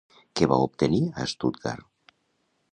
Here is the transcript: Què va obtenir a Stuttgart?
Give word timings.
Què 0.39 0.47
va 0.51 0.57
obtenir 0.69 1.03
a 1.11 1.27
Stuttgart? 1.35 1.87